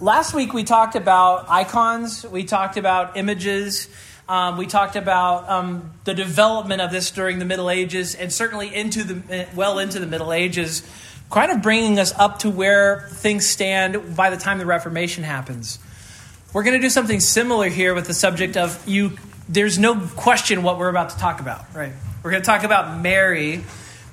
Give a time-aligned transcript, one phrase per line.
[0.00, 3.88] last week we talked about icons, we talked about images,
[4.28, 8.74] um, we talked about um, the development of this during the Middle Ages, and certainly
[8.74, 10.82] into the well into the Middle Ages,
[11.30, 15.78] kind of bringing us up to where things stand by the time the Reformation happens.
[16.52, 19.12] We're going to do something similar here with the subject of you.
[19.48, 21.92] There's no question what we're about to talk about, right?
[22.22, 23.64] We're going to talk about Mary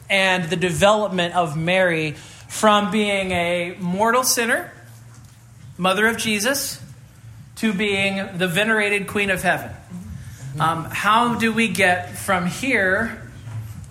[0.10, 4.72] and the development of Mary from being a mortal sinner,
[5.78, 6.82] mother of Jesus,
[7.58, 9.72] to being the venerated Queen of Heaven.
[10.60, 13.22] Um, how do we get from here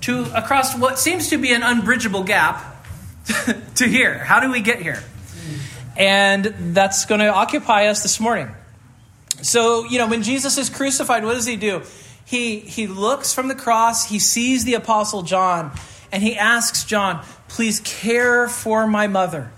[0.02, 2.86] to across what seems to be an unbridgeable gap
[3.76, 4.18] to here?
[4.18, 5.02] How do we get here?
[5.96, 8.48] And that's going to occupy us this morning.
[9.42, 11.82] So, you know, when Jesus is crucified, what does he do?
[12.24, 15.72] He, he looks from the cross, he sees the Apostle John,
[16.12, 19.50] and he asks John, please care for my mother.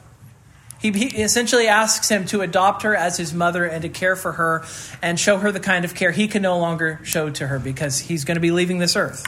[0.84, 4.32] He, he, essentially asks him to adopt her as his mother and to care for
[4.32, 4.66] her
[5.00, 8.00] and show her the kind of care he can no longer show to her because
[8.00, 9.24] he's going to be leaving this earth.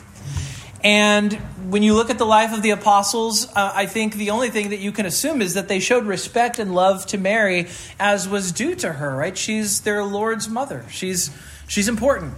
[0.85, 1.33] And
[1.71, 4.69] when you look at the life of the apostles, uh, I think the only thing
[4.69, 8.53] that you can assume is that they showed respect and love to Mary as was
[8.53, 9.39] due to her, right?
[9.39, 10.85] She's their Lord's mother.
[10.91, 11.31] She's
[11.67, 12.35] she's important.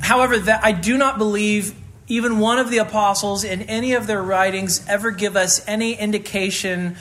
[0.00, 1.74] However, that I do not believe
[2.08, 6.96] even one of the apostles in any of their writings ever give us any indication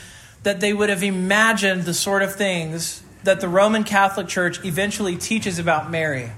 [0.45, 5.17] that they would have imagined the sort of things that the Roman Catholic Church eventually
[5.17, 6.31] teaches about Mary.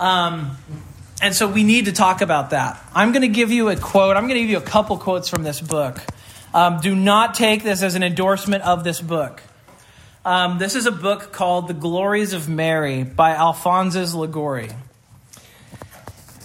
[0.00, 0.56] Um,
[1.20, 2.82] and so we need to talk about that.
[2.94, 4.16] I'm going to give you a quote.
[4.16, 6.00] I'm going to give you a couple quotes from this book.
[6.54, 9.42] Um, do not take this as an endorsement of this book.
[10.24, 14.70] Um, this is a book called The Glories of Mary by Alphonsus Liguori.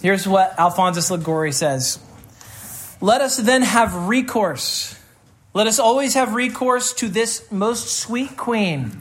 [0.02, 1.98] Here's what Alphonsus Liguori says
[3.00, 4.92] Let us then have recourse.
[5.56, 9.00] Let us always have recourse to this most sweet queen,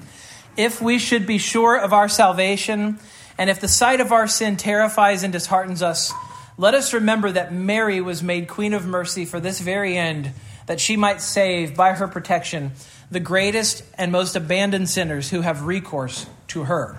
[0.55, 2.97] if we should be sure of our salvation
[3.37, 6.13] and if the sight of our sin terrifies and disheartens us,
[6.57, 10.31] let us remember that Mary was made Queen of Mercy for this very end,
[10.67, 12.71] that she might save, by her protection,
[13.11, 16.97] the greatest and most abandoned sinners who have recourse to her.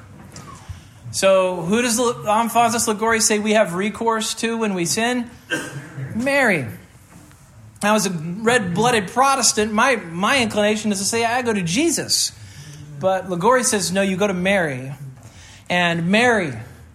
[1.12, 5.30] So, who does Alphonsus Liguori say we have recourse to when we sin?
[6.14, 6.66] Mary.
[7.82, 11.62] Now, as a red blooded Protestant, my, my inclination is to say I go to
[11.62, 12.32] Jesus.
[12.98, 14.92] But Liguori says, no, you go to Mary
[15.68, 16.52] and Mary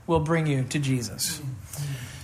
[0.08, 1.42] will bring you to Jesus.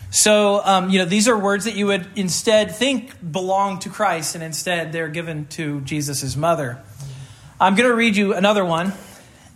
[0.09, 4.35] So, um, you know, these are words that you would instead think belong to Christ,
[4.35, 6.81] and instead they're given to Jesus' mother.
[7.59, 8.94] I'm going to read you another one,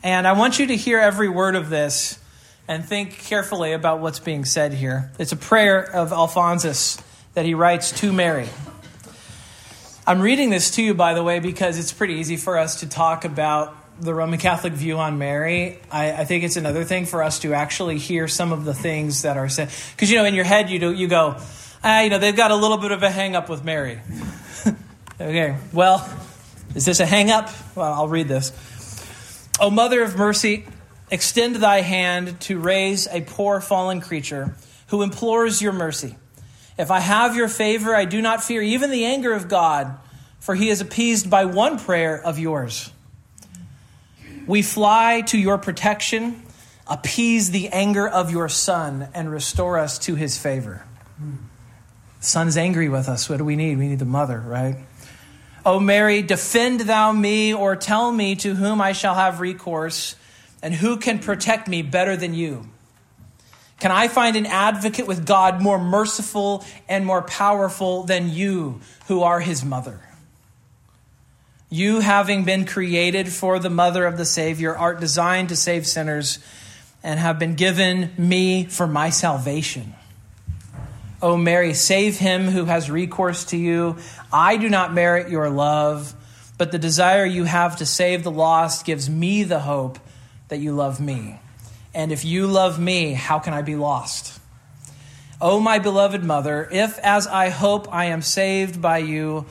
[0.04, 2.20] and I want you to hear every word of this
[2.68, 5.12] and think carefully about what's being said here.
[5.18, 7.02] It's a prayer of Alphonsus
[7.34, 8.50] that he writes to Mary.
[10.06, 12.90] I'm reading this to you, by the way, because it's pretty easy for us to
[12.90, 17.22] talk about the Roman Catholic view on Mary, I, I, think it's another thing for
[17.22, 19.70] us to actually hear some of the things that are said.
[19.92, 21.36] Because, you know, in your head, you, do, you go,
[21.84, 24.02] ah, you know, they've got a little bit of a hang up with Mary.
[25.22, 26.10] okay, well,
[26.74, 27.52] is this a hang up?
[27.76, 28.52] Well, I'll read this.
[29.60, 30.66] O Mother of Mercy,
[31.12, 34.56] extend thy hand to raise a poor fallen creature
[34.88, 36.16] who implores your mercy.
[36.82, 40.00] If I have your favor, I do not fear even the anger of God,
[40.40, 42.92] for he is appeased by one prayer of yours.
[44.48, 46.42] We fly to your protection,
[46.88, 50.84] appease the anger of your Son, and restore us to his favor.
[52.20, 53.30] The Son angry with us.
[53.30, 53.78] What do we need?
[53.78, 54.78] We need the mother, right?
[55.64, 60.16] O Mary, defend thou me, or tell me to whom I shall have recourse,
[60.64, 62.68] and who can protect me better than you?
[63.82, 69.24] Can I find an advocate with God more merciful and more powerful than you, who
[69.24, 70.00] are his mother?
[71.68, 76.38] You, having been created for the mother of the Savior, art designed to save sinners
[77.02, 79.96] and have been given me for my salvation.
[81.20, 83.98] O Mary, save him who has recourse to you.
[84.32, 86.14] I do not merit your love,
[86.60, 89.98] but the desire you have to save the lost gives me the hope
[90.50, 91.41] that you love me.
[91.94, 94.40] And if you love me, how can I be lost?
[95.42, 99.46] O my beloved mother, if as I hope I am saved by you,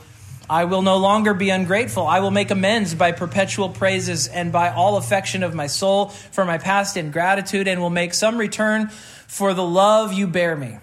[0.49, 2.07] I will no longer be ungrateful.
[2.07, 6.43] I will make amends by perpetual praises and by all affection of my soul for
[6.45, 8.89] my past ingratitude, and will make some return
[9.27, 10.77] for the love you bear me.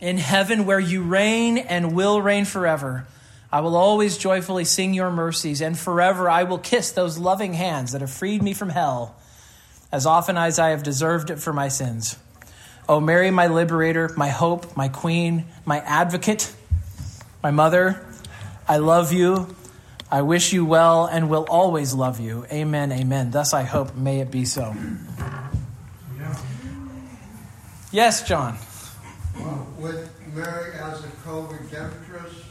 [0.00, 3.06] In heaven, where you reign and will reign forever,
[3.50, 7.92] I will always joyfully sing your mercies, and forever I will kiss those loving hands
[7.92, 9.16] that have freed me from hell,
[9.90, 12.16] as often as I have deserved it for my sins.
[12.88, 16.54] O Mary, my liberator, my hope, my queen, my advocate,
[17.42, 18.04] my mother,
[18.66, 19.54] I love you,
[20.10, 22.46] I wish you well and will always love you.
[22.50, 23.30] Amen, amen.
[23.30, 24.74] Thus I hope, may it be so.
[27.92, 28.58] Yes, John.
[29.78, 32.42] With Mary as a co-redemptress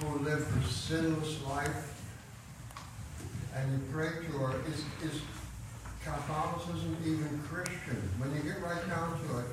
[0.00, 1.92] who lived a sinless life,
[3.54, 5.20] and you pray to her, is, is
[6.06, 7.96] Catholicism even Christian?
[8.18, 9.46] When you get right down to it,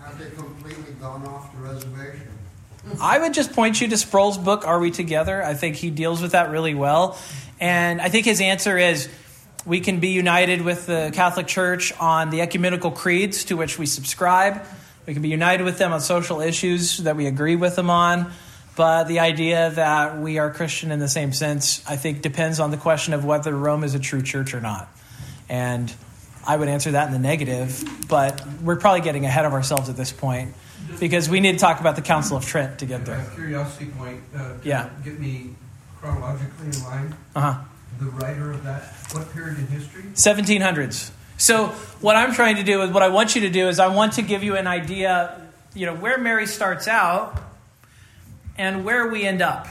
[0.00, 2.28] have they completely gone off the reservation?
[3.00, 5.42] I would just point you to Sproul's book, Are We Together?
[5.42, 7.18] I think he deals with that really well.
[7.60, 9.08] And I think his answer is
[9.64, 13.86] we can be united with the Catholic Church on the ecumenical creeds to which we
[13.86, 14.62] subscribe.
[15.06, 18.32] We can be united with them on social issues that we agree with them on.
[18.76, 22.70] But the idea that we are Christian in the same sense, I think, depends on
[22.70, 24.88] the question of whether Rome is a true church or not.
[25.48, 25.92] And
[26.46, 29.96] I would answer that in the negative, but we're probably getting ahead of ourselves at
[29.96, 30.54] this point
[31.00, 33.24] because we need to talk about the Council of Trent to get there.
[33.34, 34.20] Curiosity point.
[34.34, 34.90] Uh, yeah.
[35.04, 35.54] Get me
[36.00, 37.14] chronologically in line.
[37.34, 37.64] Uh huh.
[37.98, 38.82] The writer of that,
[39.12, 40.02] what period in history?
[40.14, 41.10] 1700s.
[41.38, 41.68] So
[42.00, 44.14] what I'm trying to do is what I want you to do is I want
[44.14, 45.40] to give you an idea,
[45.74, 47.40] you know, where Mary starts out
[48.56, 49.66] and where we end up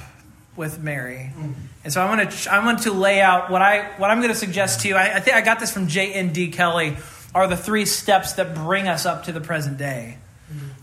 [0.55, 1.31] with Mary.
[1.37, 1.53] Mm.
[1.85, 4.33] And so I want to I want to lay out what I what I'm going
[4.33, 4.95] to suggest to you.
[4.95, 6.11] I, I think I got this from J.
[6.11, 6.33] N.
[6.33, 6.49] D.
[6.49, 6.97] Kelly.
[7.33, 10.17] Are the three steps that bring us up to the present day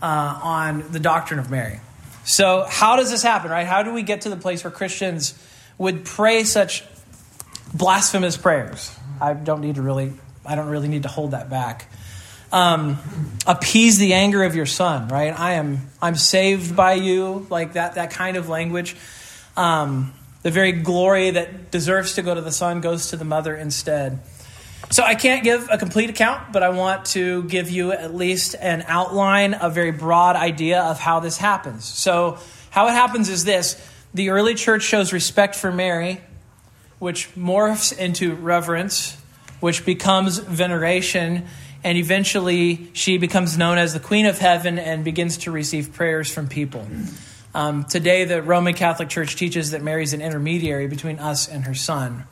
[0.01, 1.79] uh, on the doctrine of Mary.
[2.25, 3.51] So how does this happen?
[3.51, 3.65] Right?
[3.65, 5.33] How do we get to the place where Christians
[5.77, 6.83] would pray such
[7.73, 8.95] blasphemous prayers?
[9.19, 10.13] I don't need to really
[10.45, 11.89] I don't really need to hold that back.
[12.51, 12.99] Um,
[13.47, 15.37] appease the anger of your son, right?
[15.37, 18.95] I am I'm saved by you, like that that kind of language.
[19.57, 23.55] Um, the very glory that deserves to go to the son goes to the mother
[23.55, 24.19] instead.
[24.91, 28.55] So I can't give a complete account, but I want to give you at least
[28.59, 31.85] an outline, a very broad idea of how this happens.
[31.85, 32.37] So
[32.69, 33.81] how it happens is this:
[34.13, 36.21] the early church shows respect for Mary,
[36.99, 39.17] which morphs into reverence,
[39.61, 41.47] which becomes veneration,
[41.83, 46.31] and eventually she becomes known as the Queen of Heaven and begins to receive prayers
[46.31, 46.85] from people.
[47.55, 51.75] Um, today, the Roman Catholic Church teaches that Mary's an intermediary between us and her
[51.75, 52.23] son.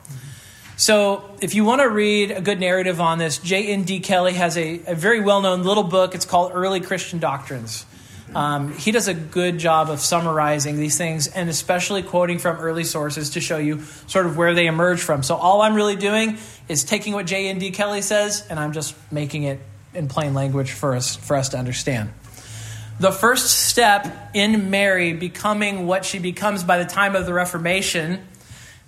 [0.76, 4.00] So, if you want to read a good narrative on this, J.N.D.
[4.00, 6.16] Kelly has a, a very well known little book.
[6.16, 7.86] It's called Early Christian Doctrines.
[8.34, 12.82] Um, he does a good job of summarizing these things and especially quoting from early
[12.82, 15.22] sources to show you sort of where they emerge from.
[15.22, 17.70] So, all I'm really doing is taking what J.N.D.
[17.72, 19.60] Kelly says and I'm just making it
[19.94, 22.10] in plain language for us, for us to understand
[23.02, 28.24] the first step in Mary becoming what she becomes by the time of the Reformation.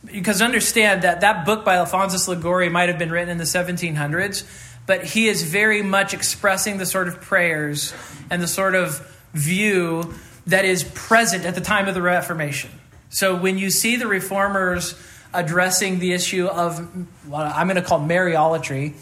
[0.05, 4.47] Because understand that that book by Alphonsus Liguori might have been written in the 1700s,
[4.87, 7.93] but he is very much expressing the sort of prayers
[8.31, 10.15] and the sort of view
[10.47, 12.71] that is present at the time of the Reformation.
[13.11, 14.95] So when you see the reformers
[15.33, 16.79] addressing the issue of
[17.27, 18.93] what I'm going to call Mariolatry,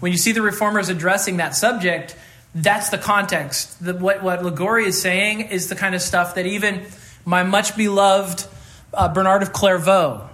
[0.00, 2.16] when you see the reformers addressing that subject,
[2.54, 3.82] that's the context.
[3.84, 6.82] The, what, what Liguori is saying is the kind of stuff that even
[7.24, 8.46] my much beloved
[8.92, 10.28] uh, Bernard of Clairvaux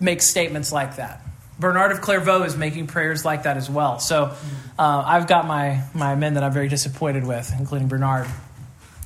[0.00, 1.22] makes statements like that.
[1.58, 3.98] Bernard of Clairvaux is making prayers like that as well.
[3.98, 4.34] So
[4.78, 8.28] uh, I've got my, my men that I'm very disappointed with, including Bernard.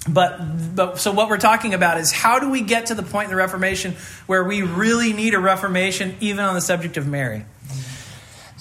[0.09, 3.27] But, but so what we're talking about is how do we get to the point
[3.27, 3.95] in the Reformation
[4.27, 7.45] where we really need a Reformation, even on the subject of Mary?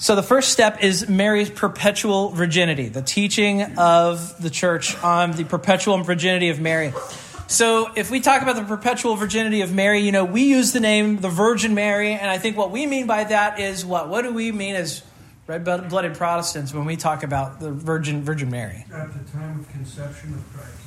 [0.02, 5.44] So, the first step is Mary's perpetual virginity, the teaching of the church on the
[5.44, 6.92] perpetual virginity of Mary.
[7.46, 10.80] So, if we talk about the perpetual virginity of Mary, you know, we use the
[10.80, 14.08] name the Virgin Mary, and I think what we mean by that is what?
[14.08, 15.04] What do we mean as
[15.46, 18.84] red blooded Protestants when we talk about the Virgin Virgin Mary?
[18.92, 20.78] At the time of conception of Christ.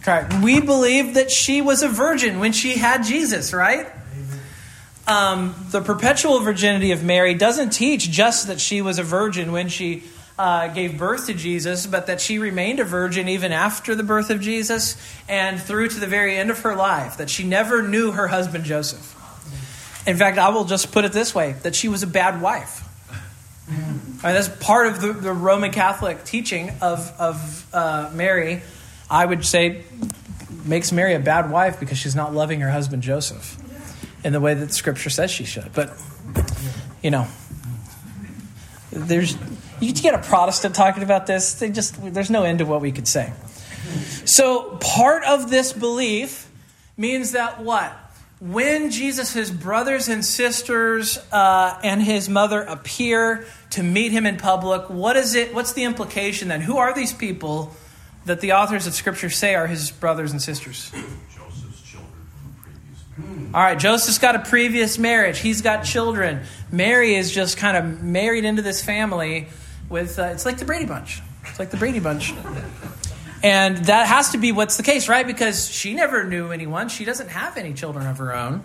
[0.00, 0.42] Correct.
[0.42, 3.88] We believe that she was a virgin when she had Jesus, right?
[5.06, 9.68] Um, the perpetual virginity of Mary doesn't teach just that she was a virgin when
[9.68, 10.04] she
[10.38, 14.30] uh, gave birth to Jesus, but that she remained a virgin even after the birth
[14.30, 14.96] of Jesus
[15.28, 18.64] and through to the very end of her life, that she never knew her husband
[18.64, 19.12] Joseph.
[20.06, 22.82] In fact, I will just put it this way that she was a bad wife.
[24.22, 28.62] that's part of the, the, Roman Catholic teaching of, of uh, Mary.
[29.08, 29.84] I would say
[30.64, 33.58] makes Mary a bad wife because she's not loving her husband Joseph
[34.24, 35.72] in the way that Scripture says she should.
[35.72, 35.92] But,
[37.02, 37.28] you know,
[38.90, 39.36] there's
[39.80, 42.92] you get a Protestant talking about this, they just there's no end to what we
[42.92, 43.32] could say.
[44.24, 46.50] So part of this belief
[46.96, 47.92] means that what?
[48.40, 54.36] When Jesus, his brothers and sisters, uh, and his mother appear to meet him in
[54.36, 55.54] public, what is it?
[55.54, 56.60] What's the implication then?
[56.60, 57.74] Who are these people
[58.26, 60.90] that the authors of Scripture say are his brothers and sisters?
[60.90, 62.10] Joseph's children
[62.42, 63.03] from previous.
[63.16, 65.38] All right, Joseph's got a previous marriage.
[65.38, 66.42] He's got children.
[66.72, 69.46] Mary is just kind of married into this family
[69.88, 71.22] with, uh, it's like the Brady Bunch.
[71.44, 72.34] It's like the Brady Bunch.
[73.44, 75.26] And that has to be what's the case, right?
[75.26, 76.88] Because she never knew anyone.
[76.88, 78.64] She doesn't have any children of her own.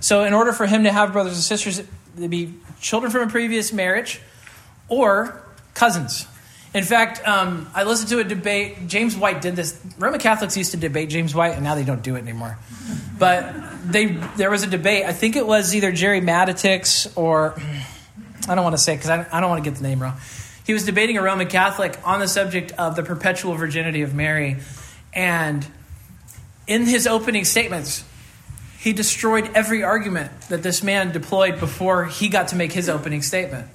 [0.00, 1.80] So, in order for him to have brothers and sisters,
[2.16, 4.20] they'd be children from a previous marriage
[4.88, 5.40] or
[5.74, 6.26] cousins.
[6.74, 8.88] In fact, um, I listened to a debate.
[8.88, 9.80] James White did this.
[9.98, 12.58] Roman Catholics used to debate James White, and now they don't do it anymore.
[13.18, 13.54] But
[13.90, 14.06] they
[14.36, 15.06] there was a debate.
[15.06, 17.58] I think it was either Gerry Matatics or
[18.48, 20.18] I don't want to say because I, I don't want to get the name wrong.
[20.66, 24.58] He was debating a Roman Catholic on the subject of the perpetual virginity of Mary,
[25.14, 25.66] and
[26.66, 28.04] in his opening statements,
[28.78, 33.22] he destroyed every argument that this man deployed before he got to make his opening
[33.22, 33.66] statement.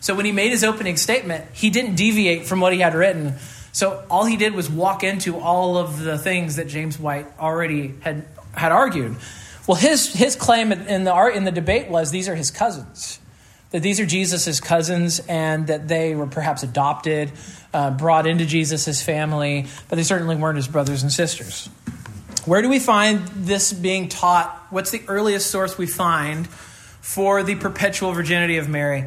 [0.00, 3.34] So when he made his opening statement, he didn't deviate from what he had written.
[3.72, 7.94] So all he did was walk into all of the things that James White already
[8.00, 9.16] had had argued.
[9.66, 13.20] Well, his his claim in the in the debate was these are his cousins,
[13.70, 17.30] that these are Jesus's cousins, and that they were perhaps adopted,
[17.74, 21.68] uh, brought into Jesus's family, but they certainly weren't his brothers and sisters.
[22.46, 24.66] Where do we find this being taught?
[24.70, 29.04] What's the earliest source we find for the perpetual virginity of Mary?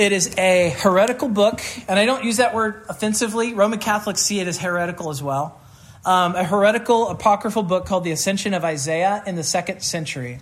[0.00, 3.52] It is a heretical book, and I don't use that word offensively.
[3.52, 5.60] Roman Catholics see it as heretical as well.
[6.06, 10.40] Um, a heretical apocryphal book called The Ascension of Isaiah in the second century.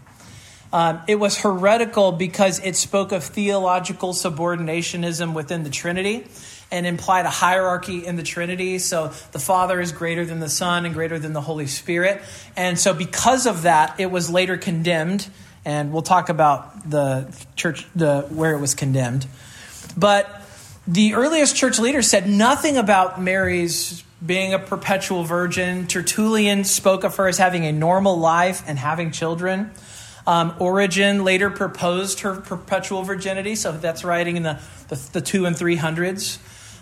[0.72, 6.28] Um, it was heretical because it spoke of theological subordinationism within the Trinity
[6.70, 8.78] and implied a hierarchy in the Trinity.
[8.78, 12.22] So the Father is greater than the Son and greater than the Holy Spirit.
[12.56, 15.28] And so, because of that, it was later condemned.
[15.64, 19.26] And we'll talk about the church, the where it was condemned.
[19.98, 20.42] But
[20.86, 25.88] the earliest church leaders said nothing about Mary's being a perpetual virgin.
[25.88, 29.72] Tertullian spoke of her as having a normal life and having children.
[30.24, 35.46] Um, Origen later proposed her perpetual virginity, so that's writing in the, the, the two
[35.46, 36.38] and three hundreds.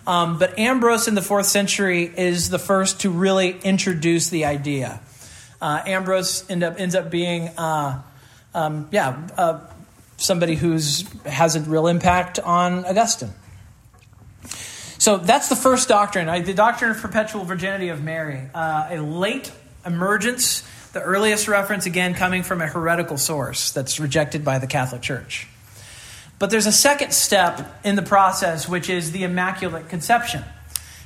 [0.06, 5.00] Um, but Ambrose in the fourth century is the first to really introduce the idea.
[5.60, 8.02] Uh, Ambrose end up, ends up being, uh,
[8.54, 9.60] um, yeah, uh,
[10.16, 10.72] somebody who
[11.24, 13.32] has a real impact on Augustine.
[14.98, 19.52] So that's the first doctrine, the doctrine of perpetual virginity of Mary, uh, a late
[19.84, 25.02] emergence, the earliest reference, again, coming from a heretical source that's rejected by the Catholic
[25.02, 25.46] Church.
[26.38, 30.44] But there's a second step in the process, which is the Immaculate Conception.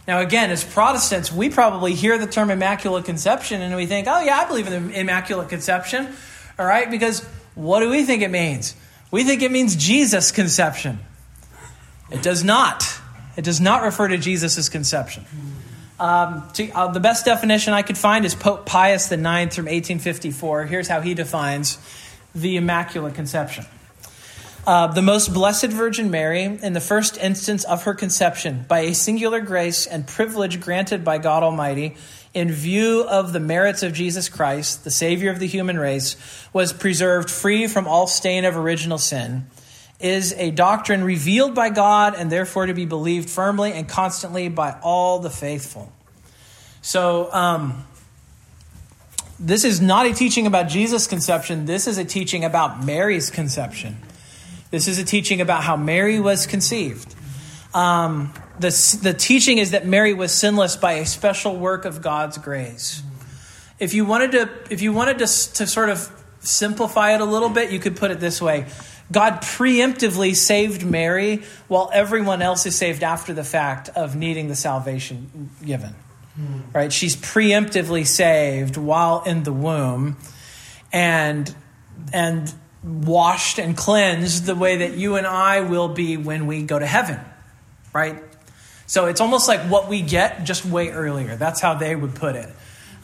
[0.09, 4.21] Now, again, as Protestants, we probably hear the term Immaculate Conception and we think, oh,
[4.21, 6.09] yeah, I believe in the Immaculate Conception.
[6.59, 7.25] All right, because
[7.55, 8.75] what do we think it means?
[9.11, 11.01] We think it means Jesus' conception.
[12.11, 12.85] It does not.
[13.37, 15.25] It does not refer to Jesus' conception.
[15.99, 20.65] Um, to, uh, the best definition I could find is Pope Pius IX from 1854.
[20.65, 21.79] Here's how he defines
[22.35, 23.67] the Immaculate Conception.
[24.67, 28.95] Uh, the most blessed Virgin Mary, in the first instance of her conception, by a
[28.95, 31.97] singular grace and privilege granted by God Almighty,
[32.33, 36.17] in view of the merits of Jesus Christ, the Savior of the human race,
[36.53, 39.47] was preserved free from all stain of original sin,
[39.99, 44.77] is a doctrine revealed by God and therefore to be believed firmly and constantly by
[44.83, 45.93] all the faithful.
[46.83, 47.85] So, um,
[49.39, 51.65] this is not a teaching about Jesus' conception.
[51.65, 53.97] This is a teaching about Mary's conception.
[54.71, 57.15] This is a teaching about how Mary was conceived.
[57.73, 62.39] Um, the, the teaching is that Mary was sinless by a special work of God's
[62.39, 63.03] grace.
[63.79, 66.11] If you wanted to, if you wanted to, to sort of
[66.41, 68.67] simplify it a little bit, you could put it this way
[69.11, 74.57] God preemptively saved Mary while everyone else is saved after the fact of needing the
[74.57, 75.95] salvation given.
[76.37, 76.61] Hmm.
[76.73, 76.93] Right?
[76.93, 80.17] She's preemptively saved while in the womb
[80.93, 81.53] and
[82.13, 86.79] and washed and cleansed the way that you and I will be when we go
[86.79, 87.21] to heaven.
[87.93, 88.23] Right?
[88.87, 91.37] So it's almost like what we get just way earlier.
[91.37, 92.49] That's how they would put it.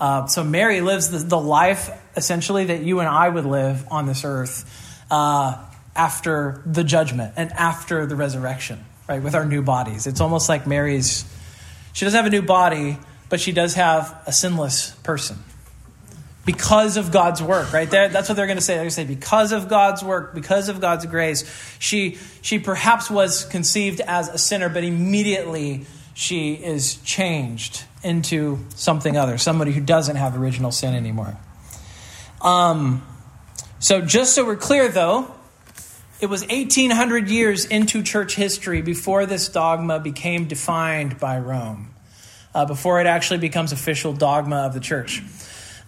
[0.00, 4.06] Uh, so Mary lives the, the, life essentially that you and I would live on
[4.06, 5.64] this earth uh,
[5.94, 9.22] after the judgment and after the resurrection, right?
[9.22, 10.06] With our new bodies.
[10.06, 11.24] It's almost like Mary's,
[11.94, 12.98] she doesn't have a new body,
[13.30, 15.38] but she does have a sinless person
[16.46, 17.90] because of God's work, right?
[17.90, 18.74] There, that's what they're going to say.
[18.74, 21.44] They're going to say, because of God's work, because of God's grace,
[21.80, 25.84] she, she perhaps was conceived as a sinner, but immediately
[26.14, 31.36] she is changed into something other, somebody who doesn't have original sin anymore.
[32.40, 33.04] Um,
[33.80, 35.34] so, just so we're clear, though,
[36.20, 41.92] it was 1800 years into church history before this dogma became defined by Rome,
[42.54, 45.22] uh, before it actually becomes official dogma of the church.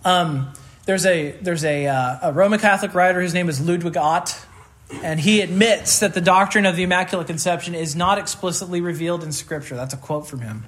[0.05, 0.53] Um,
[0.87, 3.21] there's a there's a, uh, a Roman Catholic writer.
[3.21, 4.39] His name is Ludwig Ott,
[5.03, 9.33] and he admits that the doctrine of the Immaculate Conception is not explicitly revealed in
[9.33, 9.77] Scripture.
[9.77, 10.65] That's a quote from him.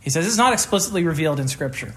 [0.00, 1.94] He says it's not explicitly revealed in Scripture.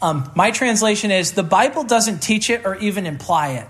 [0.00, 3.68] Um, my translation is the Bible doesn't teach it or even imply it.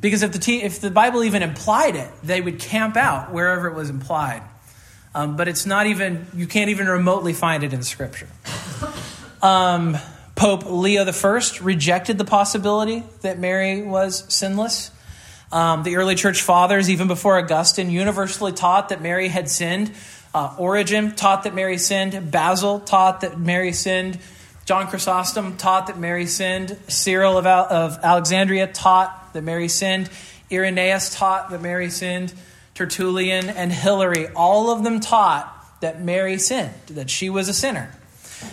[0.00, 3.74] Because if the, if the Bible even implied it, they would camp out wherever it
[3.74, 4.42] was implied.
[5.14, 8.28] Um, but it's not even, you can't even remotely find it in Scripture.
[9.42, 9.98] Um,
[10.40, 14.90] Pope Leo I rejected the possibility that Mary was sinless.
[15.52, 19.92] Um, the early church fathers, even before Augustine, universally taught that Mary had sinned.
[20.32, 22.30] Uh, Origen taught that Mary sinned.
[22.30, 24.18] Basil taught that Mary sinned.
[24.64, 26.74] John Chrysostom taught that Mary sinned.
[26.88, 30.08] Cyril of, of Alexandria taught that Mary sinned.
[30.50, 32.32] Irenaeus taught that Mary sinned.
[32.72, 37.92] Tertullian and Hilary, all of them taught that Mary sinned, that she was a sinner.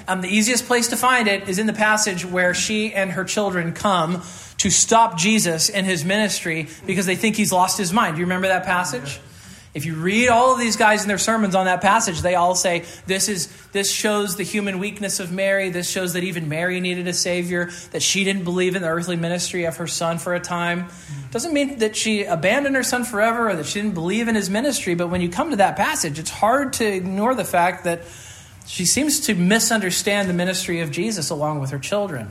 [0.07, 3.23] Um, the easiest place to find it is in the passage where she and her
[3.23, 4.21] children come
[4.57, 8.15] to stop Jesus in his ministry because they think he's lost his mind.
[8.15, 9.19] Do you remember that passage?
[9.77, 12.55] If you read all of these guys in their sermons on that passage, they all
[12.55, 15.69] say this is this shows the human weakness of Mary.
[15.69, 19.17] This shows that even Mary needed a savior, that she didn't believe in the earthly
[19.17, 20.87] ministry of her son for a time.
[21.29, 24.49] Doesn't mean that she abandoned her son forever or that she didn't believe in his
[24.49, 28.01] ministry, but when you come to that passage, it's hard to ignore the fact that
[28.67, 32.29] she seems to misunderstand the ministry of Jesus along with her children.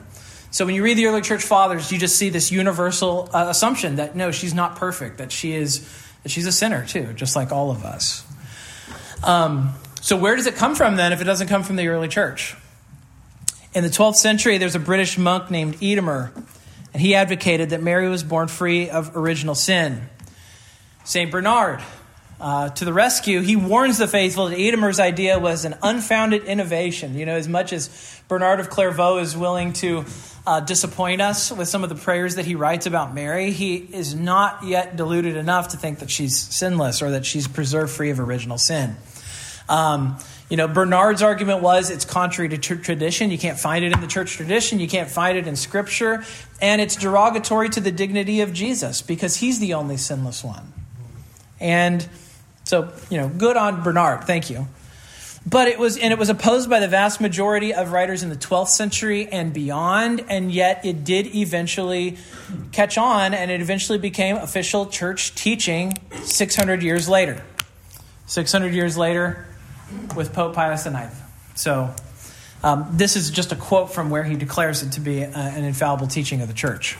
[0.51, 3.97] So when you read the early church fathers, you just see this universal uh, assumption
[3.97, 5.81] that no, she's not perfect, that she is
[6.23, 8.25] that she's a sinner too, just like all of us.
[9.25, 12.09] Um, so where does it come from then if it doesn't come from the early
[12.09, 12.55] church?
[13.75, 16.31] In the 12th century, there's a British monk named Eadmer,
[16.93, 20.09] and he advocated that Mary was born free of original sin.
[21.05, 21.31] St.
[21.31, 21.83] Bernard,
[22.41, 27.15] uh, to the rescue, he warns the faithful that Eadmer's idea was an unfounded innovation.
[27.15, 30.05] You know, as much as Bernard of Clairvaux is willing to
[30.47, 34.15] uh, disappoint us with some of the prayers that he writes about Mary, he is
[34.15, 38.21] not yet deluded enough to think that she's sinless or that she's preserved free of
[38.21, 38.97] original sin.
[39.69, 43.31] Um, you know, Bernard's argument was it's contrary to church tradition.
[43.31, 44.79] You can't find it in the church tradition.
[44.79, 46.25] You can't find it in Scripture.
[46.61, 50.73] And it's derogatory to the dignity of Jesus because he's the only sinless one.
[51.59, 52.09] And
[52.67, 54.25] so, you know, good on Bernard.
[54.25, 54.67] Thank you.
[55.49, 58.37] But it was, and it was opposed by the vast majority of writers in the
[58.37, 62.19] 12th century and beyond, and yet it did eventually
[62.73, 67.41] catch on, and it eventually became official church teaching 600 years later.
[68.27, 69.47] 600 years later
[70.17, 71.15] with Pope Pius IX.
[71.55, 71.95] So,
[72.65, 75.63] um, this is just a quote from where he declares it to be a, an
[75.63, 76.99] infallible teaching of the church.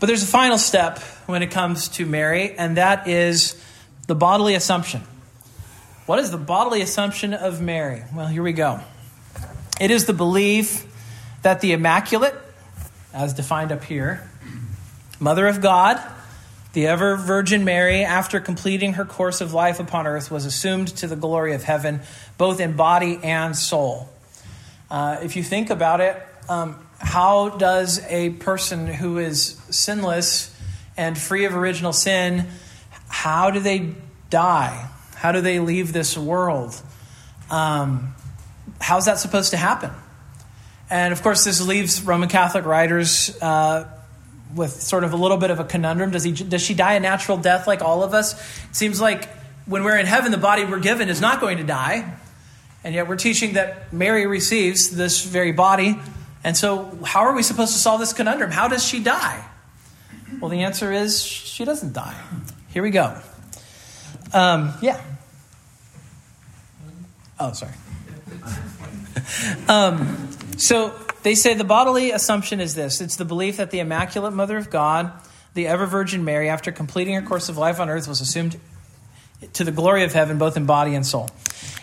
[0.00, 3.62] But there's a final step when it comes to Mary, and that is
[4.06, 5.02] the bodily assumption.
[6.06, 8.02] What is the bodily assumption of Mary?
[8.14, 8.80] Well, here we go.
[9.80, 10.86] It is the belief
[11.42, 12.34] that the Immaculate,
[13.12, 14.28] as defined up here,
[15.18, 16.00] Mother of God,
[16.74, 21.06] the ever Virgin Mary, after completing her course of life upon earth, was assumed to
[21.06, 22.00] the glory of heaven,
[22.36, 24.08] both in body and soul.
[24.90, 30.54] Uh, if you think about it, um, how does a person who is sinless
[30.96, 32.46] and free of original sin
[33.14, 33.94] how do they
[34.28, 34.90] die?
[35.14, 36.74] How do they leave this world?
[37.48, 38.12] Um,
[38.80, 39.92] how's that supposed to happen?
[40.90, 43.88] And of course, this leaves Roman Catholic writers uh,
[44.52, 46.10] with sort of a little bit of a conundrum.
[46.10, 48.34] Does, he, does she die a natural death like all of us?
[48.68, 49.28] It seems like
[49.64, 52.16] when we're in heaven, the body we're given is not going to die.
[52.82, 56.00] And yet we're teaching that Mary receives this very body.
[56.42, 58.50] And so, how are we supposed to solve this conundrum?
[58.50, 59.42] How does she die?
[60.40, 62.20] Well, the answer is she doesn't die.
[62.74, 63.16] Here we go.
[64.32, 65.00] Um, yeah.
[67.38, 67.72] Oh, sorry.
[69.68, 74.34] um, so they say the bodily assumption is this it's the belief that the Immaculate
[74.34, 75.12] Mother of God,
[75.54, 78.58] the ever Virgin Mary, after completing her course of life on earth, was assumed
[79.52, 81.30] to the glory of heaven, both in body and soul.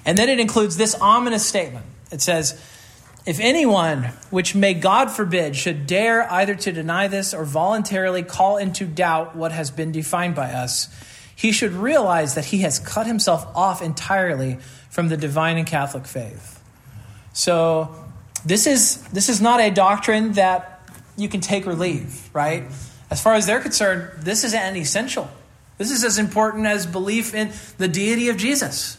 [0.06, 2.62] And then it includes this ominous statement it says,
[3.26, 8.58] if anyone, which may God forbid, should dare either to deny this or voluntarily call
[8.58, 10.88] into doubt what has been defined by us,
[11.36, 14.58] he should realize that he has cut himself off entirely
[14.90, 16.62] from the divine and Catholic faith.
[17.34, 17.96] So,
[18.44, 20.82] this is, this is not a doctrine that
[21.16, 22.64] you can take or leave, right?
[23.12, 25.30] As far as they're concerned, this is an essential.
[25.78, 28.98] This is as important as belief in the deity of Jesus.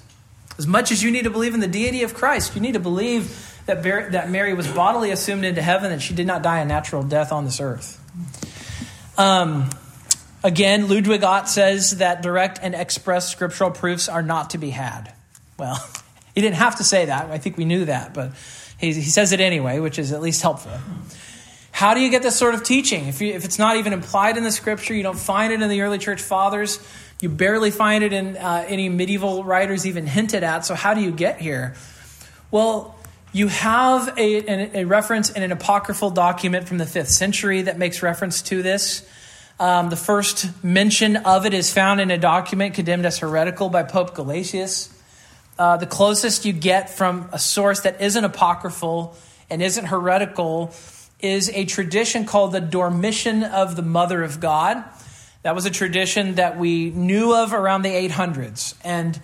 [0.58, 2.80] As much as you need to believe in the deity of Christ, you need to
[2.80, 6.64] believe that, that Mary was bodily assumed into heaven, that she did not die a
[6.64, 7.98] natural death on this earth.
[9.18, 9.70] Um,
[10.42, 15.12] again, Ludwig Ott says that direct and express scriptural proofs are not to be had.
[15.58, 15.84] Well,
[16.34, 17.30] he didn't have to say that.
[17.30, 18.32] I think we knew that, but
[18.78, 20.72] he, he says it anyway, which is at least helpful.
[21.70, 23.06] how do you get this sort of teaching?
[23.06, 25.68] If, you, if it's not even implied in the scripture, you don't find it in
[25.68, 26.80] the early church fathers,
[27.20, 30.66] you barely find it in uh, any medieval writers even hinted at.
[30.66, 31.74] So, how do you get here?
[32.50, 32.96] Well,
[33.32, 38.02] you have a, a, reference in an apocryphal document from the fifth century that makes
[38.02, 39.08] reference to this.
[39.58, 43.84] Um, the first mention of it is found in a document condemned as heretical by
[43.84, 44.92] Pope Gelasius.
[45.58, 49.16] Uh, the closest you get from a source that isn't apocryphal
[49.48, 50.74] and isn't heretical
[51.20, 54.84] is a tradition called the Dormition of the Mother of God.
[55.42, 58.74] That was a tradition that we knew of around the 800s.
[58.84, 59.18] And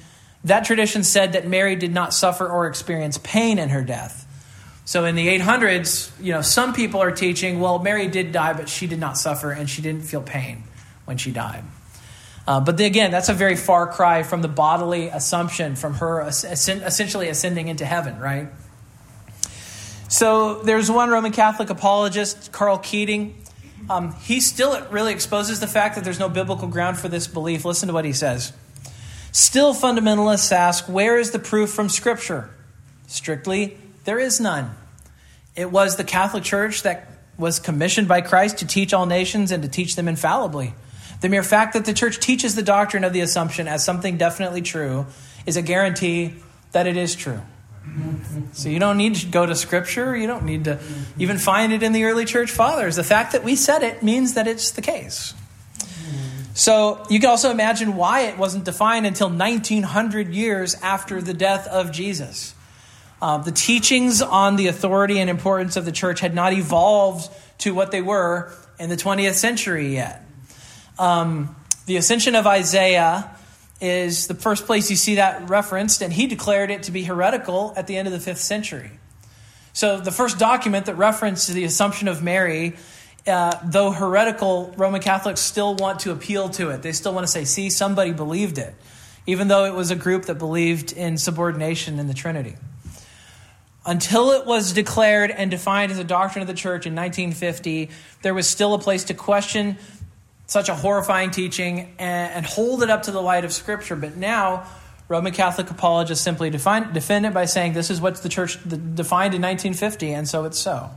[0.44, 4.24] that tradition said that Mary did not suffer or experience pain in her death.
[4.84, 8.68] So in the 800s, you know, some people are teaching, well, Mary did die, but
[8.68, 10.64] she did not suffer and she didn't feel pain
[11.04, 11.64] when she died.
[12.46, 17.28] Uh, but again, that's a very far cry from the bodily assumption from her essentially
[17.28, 18.48] ascending into heaven, right?
[20.08, 23.36] So there's one Roman Catholic apologist, Karl Keating.
[23.90, 27.66] Um, he still really exposes the fact that there's no biblical ground for this belief.
[27.66, 28.54] Listen to what he says.
[29.32, 32.50] Still, fundamentalists ask where is the proof from Scripture?
[33.06, 34.74] Strictly, there is none.
[35.54, 39.62] It was the Catholic Church that was commissioned by Christ to teach all nations and
[39.62, 40.74] to teach them infallibly.
[41.20, 44.62] The mere fact that the church teaches the doctrine of the Assumption as something definitely
[44.62, 45.06] true
[45.46, 46.34] is a guarantee
[46.72, 47.40] that it is true.
[48.52, 50.16] So you don't need to go to Scripture.
[50.16, 50.78] You don't need to
[51.18, 52.96] even find it in the early church fathers.
[52.96, 55.34] The fact that we said it means that it's the case.
[56.58, 61.68] So you can also imagine why it wasn't defined until 1900 years after the death
[61.68, 62.52] of Jesus.
[63.22, 67.72] Uh, the teachings on the authority and importance of the church had not evolved to
[67.72, 70.24] what they were in the 20th century yet.
[70.98, 71.54] Um,
[71.86, 73.30] the ascension of Isaiah
[73.80, 77.72] is the first place you see that referenced, and he declared it to be heretical
[77.76, 78.90] at the end of the fifth century.
[79.74, 82.74] So the first document that referenced the assumption of Mary
[83.28, 86.82] uh, though heretical, Roman Catholics still want to appeal to it.
[86.82, 88.74] They still want to say, see, somebody believed it,
[89.26, 92.56] even though it was a group that believed in subordination in the Trinity.
[93.86, 97.90] Until it was declared and defined as a doctrine of the church in 1950,
[98.22, 99.78] there was still a place to question
[100.46, 103.96] such a horrifying teaching and, and hold it up to the light of Scripture.
[103.96, 104.66] But now,
[105.08, 109.34] Roman Catholic apologists simply define, defend it by saying this is what the church defined
[109.34, 110.90] in 1950, and so it's so.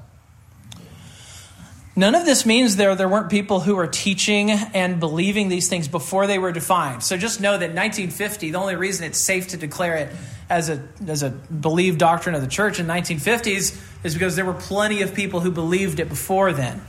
[1.95, 5.89] None of this means there, there weren't people who were teaching and believing these things
[5.89, 7.03] before they were defined.
[7.03, 10.15] So just know that 1950, the only reason it's safe to declare it
[10.49, 14.53] as a, as a believed doctrine of the church in 1950s is because there were
[14.53, 16.81] plenty of people who believed it before then.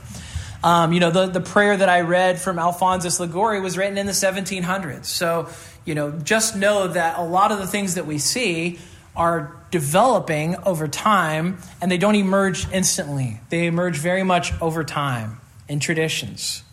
[0.63, 4.05] Um, you know, the, the prayer that I read from Alphonsus Liguori was written in
[4.05, 5.05] the 1700s.
[5.05, 5.49] So,
[5.83, 8.79] you know, just know that a lot of the things that we see
[9.15, 13.39] are developing over time and they don't emerge instantly.
[13.49, 16.63] They emerge very much over time in traditions.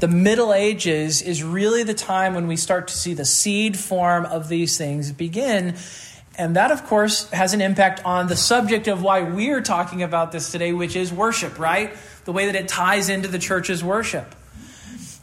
[0.00, 4.24] The Middle Ages is really the time when we start to see the seed form
[4.24, 5.74] of these things begin.
[6.36, 10.30] And that, of course, has an impact on the subject of why we're talking about
[10.30, 11.92] this today, which is worship, right?
[12.24, 14.34] The way that it ties into the church's worship.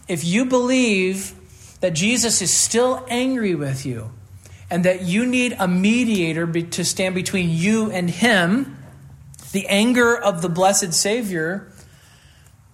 [0.07, 1.33] If you believe
[1.79, 4.11] that Jesus is still angry with you,
[4.75, 8.77] and that you need a mediator to stand between you and him,
[9.53, 11.71] the anger of the blessed Savior,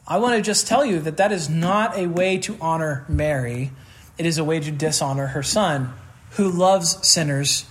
[0.07, 3.69] I want to just tell you that that is not a way to honor Mary.
[4.17, 5.93] It is a way to dishonor her son,
[6.31, 7.67] who loves sinners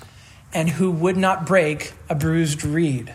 [0.54, 3.12] and who would not break a bruised reed.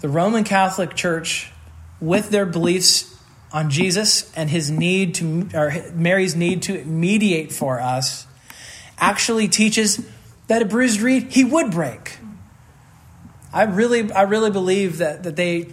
[0.00, 1.52] The Roman Catholic Church,
[2.00, 3.14] with their beliefs
[3.52, 8.26] on Jesus and his need to, or Mary's need to mediate for us,
[8.98, 10.04] actually teaches
[10.48, 12.18] that a bruised reed he would break.
[13.52, 15.68] I really, I really believe that, that they,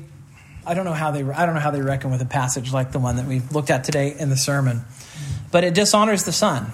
[0.66, 2.92] I don't know how they, I don't know how they reckon with a passage like
[2.92, 4.86] the one that we looked at today in the sermon,
[5.52, 6.72] but it dishonors the Son.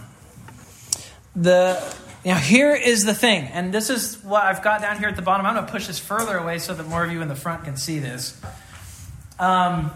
[1.35, 1.81] The
[2.23, 5.23] now here is the thing, and this is what I've got down here at the
[5.23, 5.45] bottom.
[5.45, 7.63] I'm going to push this further away so that more of you in the front
[7.63, 8.39] can see this.
[9.39, 9.91] Um,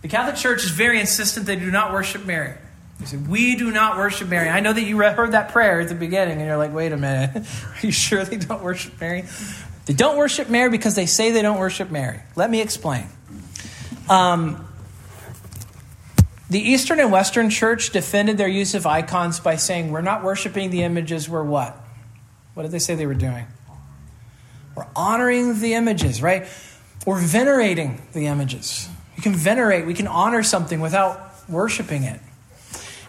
[0.00, 2.54] the Catholic Church is very insistent they do not worship Mary.
[3.08, 4.50] Said, We do not worship Mary.
[4.50, 6.96] I know that you heard that prayer at the beginning, and you're like, wait a
[6.98, 7.36] minute.
[7.64, 9.24] Are you sure they don't worship Mary?
[9.86, 12.20] They don't worship Mary because they say they don't worship Mary.
[12.36, 13.06] Let me explain.
[14.10, 14.68] Um,
[16.50, 20.68] the Eastern and Western Church defended their use of icons by saying, We're not worshiping
[20.68, 21.74] the images, we're what?
[22.52, 23.46] What did they say they were doing?
[24.76, 26.46] We're honoring the images, right?
[27.06, 28.86] We're venerating the images.
[29.16, 32.20] You can venerate, we can honor something without worshiping it.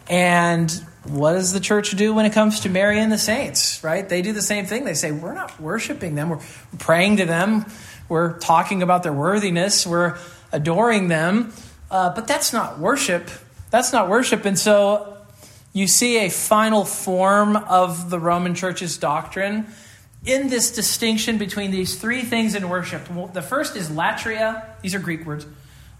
[0.09, 0.71] And
[1.03, 4.07] what does the church do when it comes to Mary and the saints, right?
[4.07, 4.83] They do the same thing.
[4.83, 6.41] They say, we're not worshiping them, we're
[6.79, 7.65] praying to them,
[8.09, 10.17] we're talking about their worthiness, we're
[10.51, 11.53] adoring them.
[11.91, 13.29] Uh, but that's not worship.
[13.71, 14.45] That's not worship.
[14.45, 15.17] And so
[15.73, 19.67] you see a final form of the Roman Church's doctrine
[20.25, 23.07] in this distinction between these three things in worship.
[23.33, 24.65] The first is latria.
[24.81, 25.45] These are Greek words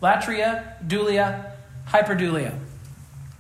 [0.02, 1.52] latria, dulia,
[1.88, 2.58] hyperdulia.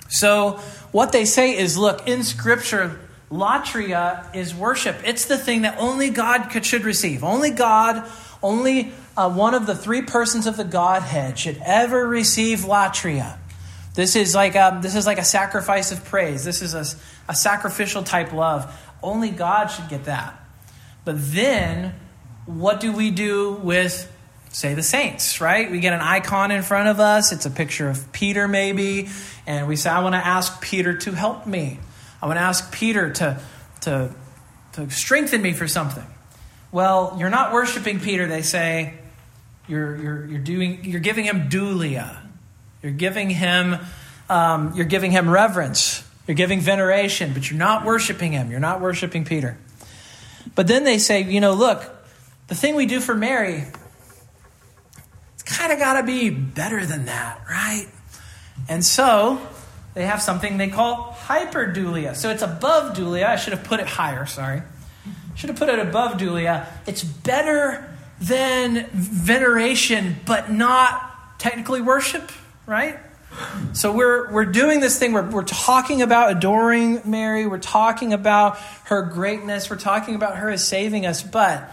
[0.10, 0.54] So,
[0.91, 3.00] what they say is look, in Scripture,
[3.32, 4.98] latria is worship.
[5.06, 7.24] It's the thing that only God could, should receive.
[7.24, 8.10] Only God,
[8.41, 13.38] only uh, one of the three persons of the Godhead should ever receive latria.
[13.93, 16.43] This is like a, um, this is like a sacrifice of praise.
[16.43, 16.86] This is a,
[17.28, 18.76] a sacrificial type love.
[19.04, 20.39] Only God should get that.
[21.06, 21.95] But then,
[22.45, 24.12] what do we do with,
[24.49, 25.69] say, the saints, right?
[25.69, 27.31] We get an icon in front of us.
[27.31, 29.09] It's a picture of Peter, maybe.
[29.45, 31.79] And we say, I want to ask Peter to help me.
[32.21, 33.41] I want to ask Peter to,
[33.81, 34.13] to,
[34.73, 36.05] to strengthen me for something.
[36.71, 38.95] Well, you're not worshiping Peter, they say.
[39.67, 42.17] You're, you're, you're, doing, you're giving him dulia.
[42.81, 43.77] You're giving him,
[44.29, 46.03] um, you're giving him reverence.
[46.27, 48.51] You're giving veneration, but you're not worshiping him.
[48.51, 49.57] You're not worshiping Peter.
[50.55, 51.83] But then they say, you know, look,
[52.47, 53.65] the thing we do for Mary,
[55.49, 57.88] kind of got to be better than that, right?
[58.67, 59.41] And so
[59.93, 62.15] they have something they call hyperdulia.
[62.15, 63.25] So it's above dulia.
[63.25, 64.62] I should have put it higher, sorry.
[65.35, 66.67] Should have put it above dulia.
[66.85, 67.89] It's better
[68.21, 72.31] than veneration, but not technically worship,
[72.65, 72.99] right?
[73.73, 78.57] So we're, we're doing this thing, we're, we're talking about adoring Mary, we're talking about
[78.85, 81.71] her greatness, we're talking about her as saving us, but,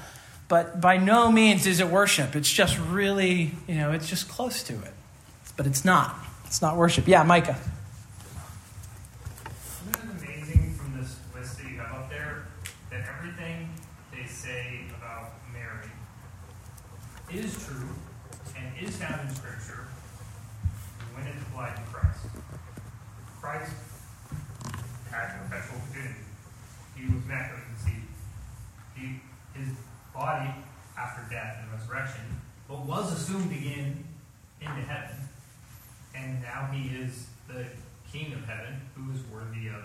[0.49, 2.37] but by no means is it worship.
[2.37, 4.93] It's just really, you know, it's just close to it.
[5.57, 6.15] But it's not.
[6.45, 7.09] It's not worship.
[7.09, 7.57] Yeah, Micah.
[9.49, 12.47] Is amazing from this list that you have up there
[12.91, 13.71] that everything
[14.13, 15.89] they say about Mary
[16.21, 17.41] Isn't it amazing from this list that you have up there that everything they say
[17.41, 17.89] about Mary is true
[18.57, 19.87] and is found in Scripture?
[21.17, 22.27] when it applied to Christ.
[23.41, 23.73] Christ
[25.11, 26.21] had perpetual virginity.
[26.95, 28.09] He was immaculately conceived.
[28.95, 29.05] He,
[29.57, 29.73] his
[30.17, 30.51] body,
[30.99, 32.23] after death and resurrection,
[32.69, 34.03] but was assumed again
[34.61, 35.17] into heaven.
[36.15, 37.67] And now he is the
[38.11, 39.85] King of heaven, who is worthy of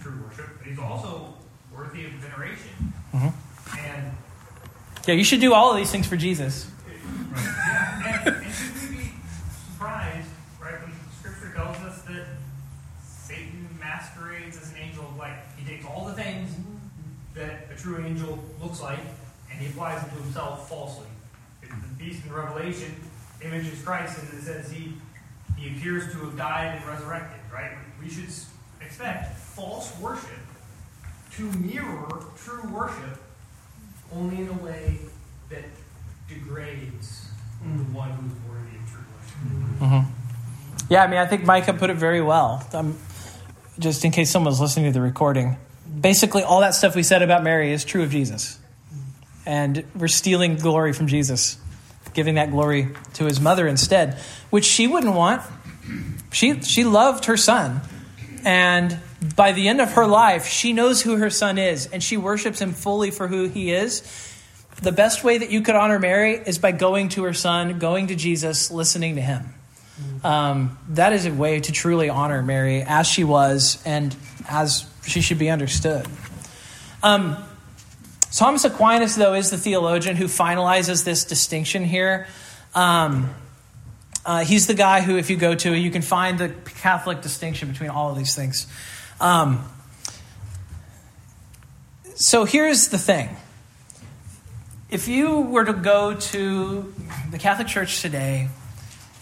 [0.00, 1.34] true worship, but he's also
[1.74, 2.92] worthy of veneration.
[3.12, 3.78] Mm-hmm.
[3.78, 4.12] And
[5.06, 6.70] yeah, you should do all of these things for Jesus.
[7.36, 9.10] Yeah, and, and should we be
[9.72, 10.28] surprised
[10.62, 12.26] right, when Scripture tells us that
[13.02, 15.36] Satan masquerades as an angel of light.
[15.56, 16.50] He takes all the things
[17.34, 19.00] that a true angel looks like
[19.54, 21.06] and he applies it to himself falsely.
[21.62, 22.94] The beast in Revelation
[23.42, 24.94] images Christ and it says he,
[25.56, 27.70] he appears to have died and resurrected, right?
[28.02, 28.28] We should
[28.80, 30.30] expect false worship
[31.36, 33.20] to mirror true worship
[34.14, 34.98] only in a way
[35.50, 35.64] that
[36.28, 37.26] degrades
[37.64, 37.78] mm.
[37.78, 39.80] the one who's worthy of true worship.
[39.80, 40.92] Mm-hmm.
[40.92, 42.66] Yeah, I mean, I think Micah put it very well.
[42.72, 42.98] Um,
[43.78, 45.56] just in case someone's listening to the recording,
[46.00, 48.58] basically all that stuff we said about Mary is true of Jesus,
[49.46, 51.58] and we're stealing glory from Jesus,
[52.12, 54.14] giving that glory to his mother instead,
[54.50, 55.42] which she wouldn't want.
[56.32, 57.80] She she loved her son,
[58.44, 58.98] and
[59.36, 62.60] by the end of her life, she knows who her son is, and she worships
[62.60, 64.02] him fully for who he is.
[64.82, 68.08] The best way that you could honor Mary is by going to her son, going
[68.08, 69.54] to Jesus, listening to him.
[70.24, 74.14] Um, that is a way to truly honor Mary as she was and
[74.48, 76.06] as she should be understood.
[77.02, 77.36] Um,
[78.36, 82.26] Thomas Aquinas, though, is the theologian who finalizes this distinction here.
[82.74, 83.32] Um,
[84.26, 87.68] uh, he's the guy who, if you go to, you can find the Catholic distinction
[87.68, 88.66] between all of these things.
[89.20, 89.64] Um,
[92.16, 93.28] so here's the thing.
[94.90, 96.94] If you were to go to
[97.30, 98.48] the Catholic Church today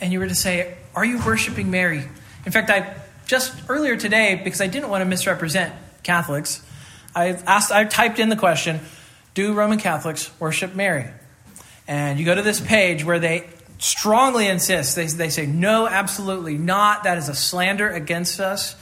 [0.01, 2.03] and you were to say, Are you worshiping Mary?
[2.47, 2.95] In fact, I
[3.27, 6.65] just earlier today, because I didn't want to misrepresent Catholics,
[7.15, 8.81] I asked, I typed in the question,
[9.35, 11.07] Do Roman Catholics worship Mary?
[11.89, 16.57] And you go to this page where they strongly insist, they, they say, No, absolutely
[16.57, 17.05] not.
[17.05, 18.77] That is a slander against us.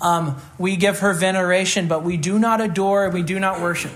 [0.00, 3.92] Um, we give her veneration, but we do not adore and we do not worship.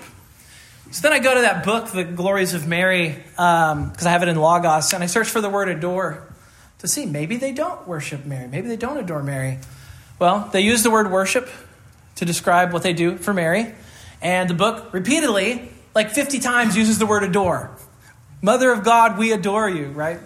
[0.91, 4.23] So then I go to that book, The Glories of Mary, because um, I have
[4.23, 6.27] it in Logos, and I search for the word adore
[6.79, 9.59] to see maybe they don't worship Mary, maybe they don't adore Mary.
[10.19, 11.51] Well, they use the word worship
[12.17, 13.75] to describe what they do for Mary,
[14.23, 17.77] and the book repeatedly, like 50 times, uses the word adore.
[18.41, 20.21] Mother of God, we adore you, right?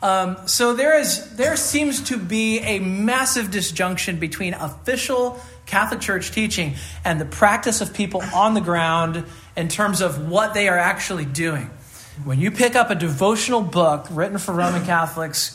[0.00, 6.30] Um, so there is there seems to be a massive disjunction between official Catholic Church
[6.30, 9.26] teaching and the practice of people on the ground
[9.58, 11.68] in terms of what they are actually doing.
[12.24, 15.54] When you pick up a devotional book written for Roman Catholics,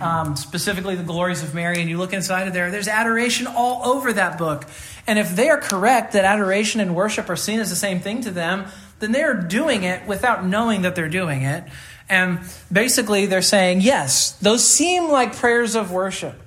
[0.00, 3.84] um, specifically the glories of Mary, and you look inside of there, there's adoration all
[3.84, 4.64] over that book.
[5.06, 8.22] And if they are correct that adoration and worship are seen as the same thing
[8.22, 8.66] to them,
[9.02, 11.64] then they are doing it without knowing that they're doing it.
[12.08, 16.40] And basically, they're saying, yes, those seem like prayers of worship.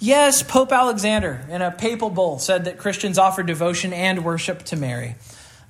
[0.00, 4.76] Yes, Pope Alexander, in a papal bull, said that Christians offer devotion and worship to
[4.76, 5.16] Mary.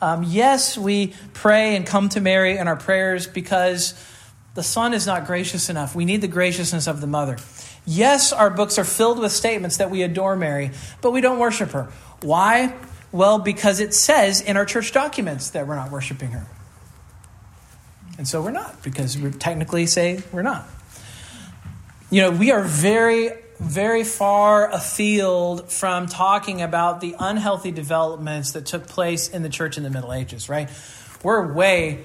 [0.00, 3.94] Um, yes, we pray and come to Mary in our prayers because
[4.54, 5.94] the Son is not gracious enough.
[5.94, 7.38] We need the graciousness of the Mother.
[7.84, 10.70] Yes, our books are filled with statements that we adore Mary,
[11.00, 11.88] but we don't worship her.
[12.22, 12.74] Why?
[13.10, 16.46] Well, because it says in our church documents that we're not worshiping her.
[18.18, 20.68] And so we're not, because we technically say we're not.
[22.10, 28.66] You know, we are very very far afield from talking about the unhealthy developments that
[28.66, 30.70] took place in the church in the Middle Ages, right?
[31.24, 32.04] We're way,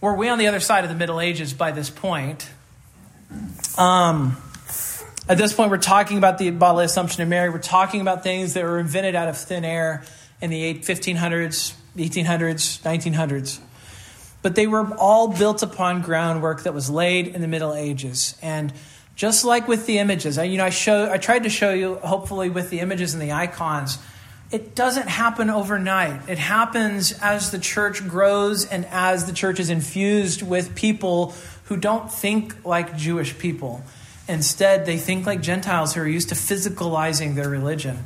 [0.00, 2.48] we're way on the other side of the Middle Ages by this point.
[3.76, 4.38] Um,
[5.28, 7.50] at this point, we're talking about the bodily assumption of Mary.
[7.50, 10.04] We're talking about things that were invented out of thin air
[10.40, 13.60] in the 1500s, 1800s, 1900s.
[14.40, 18.36] But they were all built upon groundwork that was laid in the Middle Ages.
[18.40, 18.72] And
[19.16, 21.96] just like with the images, I, you know, I show, I tried to show you,
[21.96, 23.98] hopefully, with the images and the icons,
[24.50, 26.28] it doesn't happen overnight.
[26.28, 31.76] It happens as the church grows and as the church is infused with people who
[31.76, 33.82] don't think like Jewish people.
[34.28, 38.04] Instead, they think like Gentiles who are used to physicalizing their religion.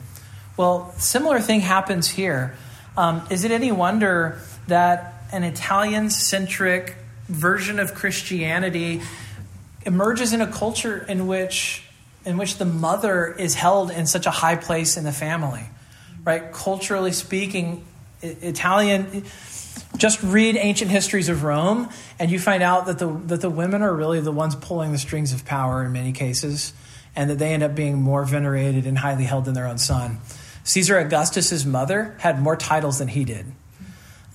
[0.57, 2.55] Well, similar thing happens here.
[2.97, 4.39] Um, is it any wonder
[4.69, 9.01] that an Italian centric version of Christianity
[9.85, 11.85] emerges in a culture in which
[12.25, 15.65] in which the mother is held in such a high place in the family
[16.25, 17.85] right culturally speaking
[18.23, 19.25] italian
[19.97, 21.89] just read ancient histories of rome
[22.19, 24.99] and you find out that the that the women are really the ones pulling the
[24.99, 26.73] strings of power in many cases
[27.17, 30.19] and that they end up being more venerated and highly held than their own son
[30.65, 33.47] caesar augustus's mother had more titles than he did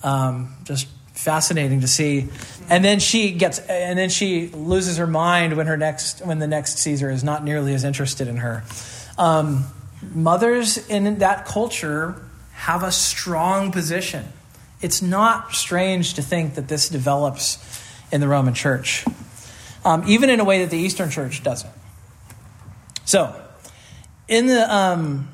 [0.02, 2.28] um, just fascinating to see.
[2.68, 6.46] And then she gets, and then she loses her mind when her next, when the
[6.46, 8.62] next Caesar is not nearly as interested in her.
[9.16, 9.64] Um,
[10.14, 14.26] mothers in that culture have a strong position.
[14.80, 17.58] It's not strange to think that this develops
[18.12, 19.04] in the Roman Church,
[19.84, 21.72] um, even in a way that the Eastern Church doesn't.
[23.04, 23.34] So,
[24.28, 25.28] in the um,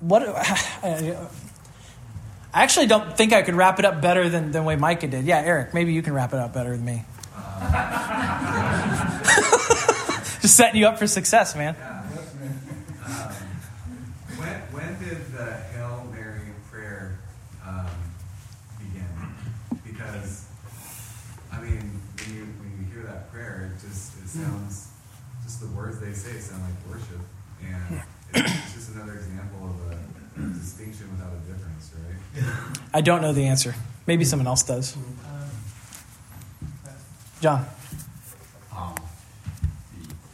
[0.00, 0.22] what
[2.54, 5.24] I actually don't think I could wrap it up better than the way Micah did.
[5.24, 7.04] Yeah, Eric, maybe you can wrap it up better than me.
[10.40, 11.74] Just setting you up for success, man.
[11.74, 13.32] Um,
[14.36, 17.18] when, when did the Hail Mary prayer
[17.66, 17.86] um,
[18.78, 19.08] begin?
[19.84, 20.46] Because,
[21.50, 24.92] I mean, when you, when you hear that prayer, it just it sounds,
[25.42, 27.20] just the words they say sound like worship.
[27.64, 28.02] And
[28.84, 32.76] just another example of a distinction without a difference, right?
[32.92, 33.74] I don't know the answer.
[34.06, 34.96] Maybe someone else does.
[37.40, 37.64] John.
[38.76, 38.94] Um,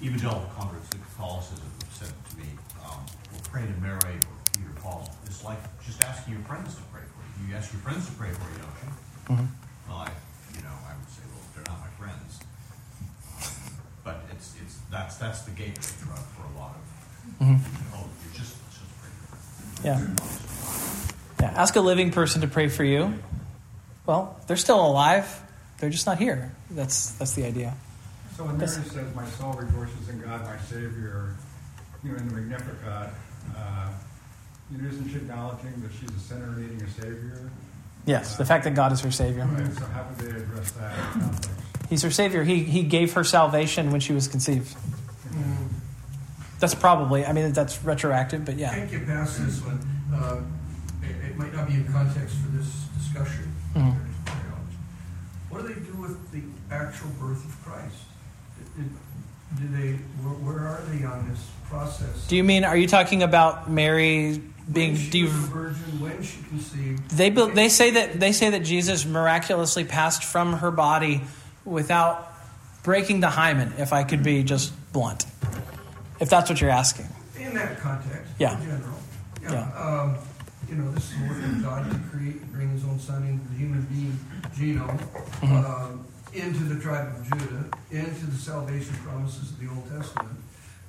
[0.01, 2.45] the evangelical converts to Catholicism said to me,
[2.83, 5.09] um, well, pray to Mary or Peter Paul.
[5.27, 7.51] It's like just asking your friends to pray for you.
[7.51, 8.91] You ask your friends to pray for you, don't you?
[9.35, 9.91] Mm-hmm.
[9.91, 10.11] Well, I,
[10.57, 12.41] you know, I would say, well, they're not my friends.
[14.03, 17.00] But it's, it's, that's, that's the gateway drug for a lot of,
[17.41, 17.95] Mm-hmm.
[17.95, 20.07] oh, just, just Yeah.
[21.41, 21.51] Yeah.
[21.57, 23.15] Ask a living person to pray for you.
[24.07, 25.27] Well, they're still alive.
[25.79, 26.53] They're just not here.
[26.71, 27.75] That's that's the idea.
[28.37, 28.91] So when Mary Yes.
[28.93, 31.35] says, "My soul rejoices in God, my Savior,"
[32.05, 33.11] you know, in the Magnificat,
[33.57, 33.89] uh,
[34.71, 37.51] you know, isn't she acknowledging that she's a sinner needing a Savior?
[38.07, 39.45] Yes, the fact that God is her savior.
[39.45, 39.73] Right.
[39.75, 41.49] So how would they address that?
[41.91, 42.45] He's her savior.
[42.45, 44.75] He he gave her salvation when she was conceived.
[46.61, 47.25] That's probably.
[47.27, 48.71] I mean, that's retroactive, but I yeah.
[48.75, 49.81] think you pass this one.
[50.15, 50.41] Uh,
[51.03, 52.69] It, it might not be in context for this
[52.99, 53.51] discussion.
[53.75, 53.97] Mhm.
[55.49, 56.43] What do they do with the
[56.73, 57.97] actual birth of Christ?
[58.77, 58.91] Did-
[59.59, 62.29] Do they, where, where are they on this process?
[62.29, 62.63] Do you mean?
[62.65, 64.93] Are you talking about Mary being?
[64.93, 67.11] When she Do you, was a virgin, when she conceived?
[67.11, 71.23] they be- they say that they say that Jesus miraculously passed from her body
[71.65, 72.33] without
[72.85, 73.73] breaking the hymen.
[73.79, 75.27] If I could be just blunt,
[76.21, 77.07] if that's what you're asking.
[77.39, 78.59] In that context, Yeah.
[78.59, 78.99] in general.
[79.43, 79.63] Yeah.
[79.75, 80.17] Um,
[80.69, 83.25] you know, this is the work of God to create and bring his own son
[83.27, 84.19] into the human being
[84.55, 84.99] genome,
[85.41, 85.65] Mhm.
[85.65, 90.39] um, into the tribe of Judah, into the salvation promises of the Old Testament.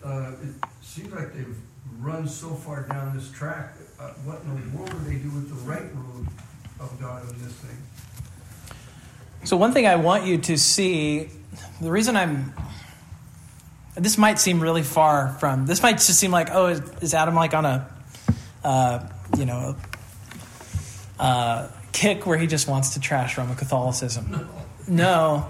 [0.03, 1.55] Uh, it seems like they've
[1.99, 3.73] run so far down this track.
[3.99, 6.27] Uh, what in the world do they do with the right road
[6.79, 7.77] of God on this thing?
[9.43, 11.29] So, one thing I want you to see
[11.79, 12.53] the reason I'm
[13.95, 17.35] this might seem really far from this might just seem like oh is, is adam
[17.35, 17.87] like on a
[18.63, 19.05] uh,
[19.37, 19.75] you know
[21.19, 24.49] uh, kick where he just wants to trash roman catholicism?
[24.87, 25.45] No.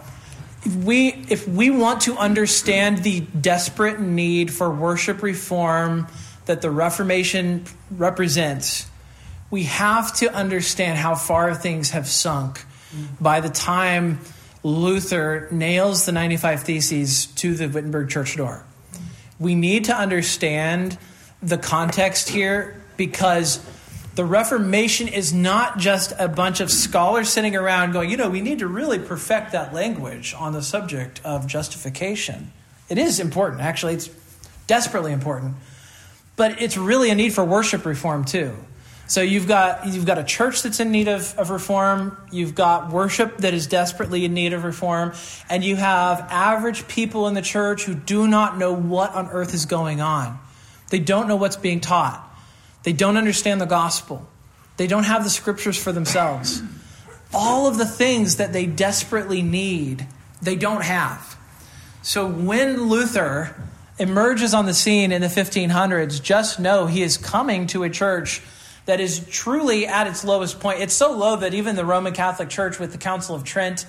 [0.64, 6.08] If we if we want to understand the desperate need for worship reform
[6.46, 8.88] that the reformation represents
[9.50, 12.64] we have to understand how far things have sunk
[13.20, 14.20] by the time
[14.64, 18.64] Luther nails the 95 Theses to the Wittenberg church door.
[19.40, 20.98] We need to understand
[21.42, 23.66] the context here because
[24.14, 28.42] the Reformation is not just a bunch of scholars sitting around going, you know, we
[28.42, 32.52] need to really perfect that language on the subject of justification.
[32.90, 34.10] It is important, actually, it's
[34.68, 35.56] desperately important.
[36.36, 38.56] But it's really a need for worship reform, too.
[39.12, 42.94] So you've got you've got a church that's in need of, of reform, you've got
[42.94, 45.12] worship that is desperately in need of reform,
[45.50, 49.54] and you have average people in the church who do not know what on earth
[49.54, 50.40] is going on.
[50.92, 52.26] They don't know what's being taught.
[52.84, 54.26] They don't understand the gospel.
[54.78, 56.64] They don't have the scriptures for themselves.
[57.34, 60.08] All of the things that they desperately need,
[60.42, 61.38] they don't have.
[62.02, 63.62] So when Luther
[64.00, 68.42] emerges on the scene in the 1500s, just know he is coming to a church
[68.86, 70.80] that is truly at its lowest point.
[70.82, 73.86] It's so low that even the Roman Catholic Church, with the Council of Trent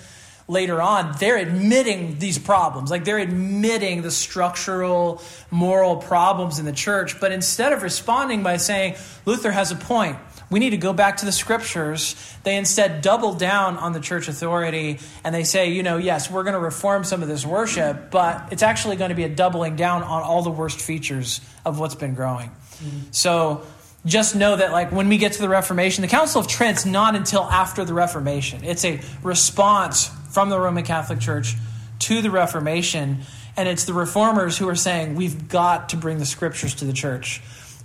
[0.49, 2.91] later on, they're admitting these problems.
[2.91, 7.21] Like they're admitting the structural, moral problems in the church.
[7.21, 10.19] But instead of responding by saying, Luther has a point,
[10.51, 12.15] we need to go back to the scriptures.
[12.43, 16.43] They instead double down on the church authority and they say, you know, yes, we're
[16.43, 19.77] going to reform some of this worship, but it's actually going to be a doubling
[19.77, 22.51] down on all the worst features of what's been growing.
[22.51, 22.99] Mm-hmm.
[23.13, 23.65] So
[24.05, 27.15] just know that like when we get to the reformation the council of trent's not
[27.15, 28.65] until after the reformation.
[28.65, 31.55] It's a response from the roman catholic church
[32.01, 33.21] to the reformation
[33.57, 36.93] and it's the reformers who are saying we've got to bring the scriptures to the
[36.93, 37.41] church.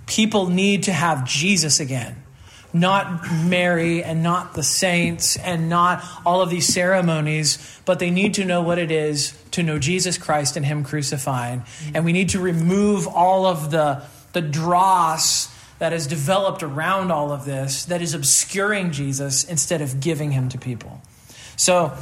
[0.06, 2.16] People need to have jesus again
[2.72, 8.34] not mary and not the saints and not all of these ceremonies but they need
[8.34, 11.62] to know what it is to know jesus christ and him crucified.
[11.94, 14.02] And we need to remove all of the
[14.32, 20.00] the dross that has developed around all of this that is obscuring Jesus instead of
[20.00, 21.00] giving him to people.
[21.56, 21.96] So,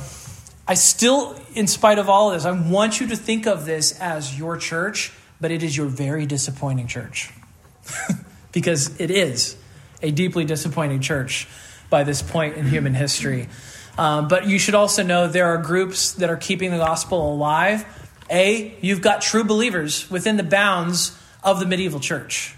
[0.68, 3.98] I still, in spite of all of this, I want you to think of this
[4.00, 7.30] as your church, but it is your very disappointing church.
[8.56, 9.54] because it is
[10.02, 11.46] a deeply disappointing church
[11.90, 13.48] by this point in human history.
[13.98, 17.84] Um, but you should also know there are groups that are keeping the gospel alive.
[18.30, 22.55] A, you've got true believers within the bounds of the medieval church.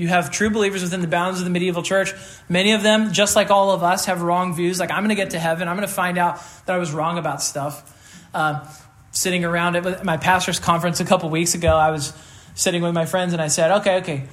[0.00, 2.14] You have true believers within the bounds of the medieval church.
[2.48, 4.80] Many of them, just like all of us, have wrong views.
[4.80, 5.68] Like, I'm going to get to heaven.
[5.68, 8.26] I'm going to find out that I was wrong about stuff.
[8.32, 8.66] Uh,
[9.10, 12.14] sitting around at my pastor's conference a couple weeks ago, I was
[12.54, 14.24] sitting with my friends and I said, okay, okay,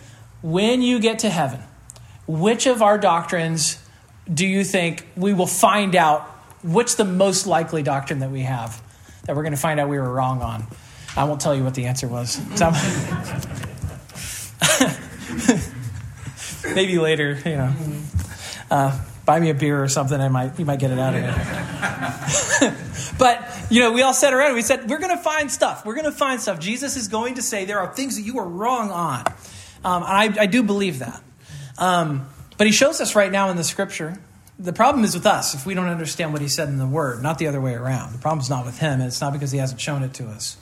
[0.41, 1.59] when you get to heaven,
[2.27, 3.77] which of our doctrines
[4.33, 6.21] do you think we will find out?
[6.61, 8.81] What's the most likely doctrine that we have
[9.25, 10.65] that we're going to find out we were wrong on?
[11.17, 12.39] I won't tell you what the answer was.
[16.75, 17.73] Maybe later, you know.
[18.69, 21.21] Uh, buy me a beer or something, I might you might get it out of
[21.21, 22.75] here.
[23.19, 24.55] but you know, we all sat around.
[24.55, 25.85] We said we're going to find stuff.
[25.85, 26.59] We're going to find stuff.
[26.59, 29.25] Jesus is going to say there are things that you are wrong on,
[29.83, 31.21] um, and I, I, do believe that.
[31.77, 32.27] Um,
[32.57, 34.17] but he shows us right now in the scripture.
[34.57, 37.21] The problem is with us if we don't understand what he said in the word,
[37.21, 38.13] not the other way around.
[38.13, 40.27] The problem is not with him, and it's not because he hasn't shown it to
[40.27, 40.57] us.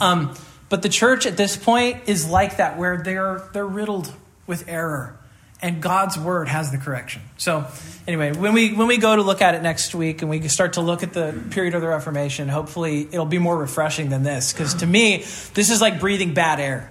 [0.00, 0.34] Um,
[0.68, 4.12] but the church at this point is like that, where they're they're riddled
[4.46, 5.18] with error
[5.60, 7.22] and God's word has the correction.
[7.36, 7.66] So,
[8.06, 10.74] anyway, when we when we go to look at it next week and we start
[10.74, 14.52] to look at the period of the Reformation, hopefully it'll be more refreshing than this
[14.52, 15.18] because to me,
[15.54, 16.90] this is like breathing bad air.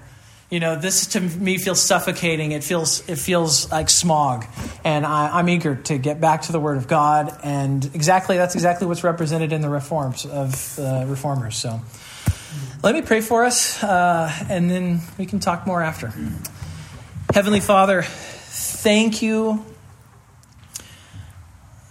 [0.49, 2.51] You know, this to me feels suffocating.
[2.53, 4.45] It feels it feels like smog,
[4.83, 7.37] and I, am eager to get back to the Word of God.
[7.43, 11.57] And exactly that's exactly what's represented in the reforms of the reformers.
[11.57, 11.81] So,
[12.83, 16.13] let me pray for us, uh, and then we can talk more after.
[17.33, 19.65] Heavenly Father thank you.